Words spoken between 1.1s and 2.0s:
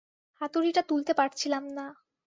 পারছিলাম না।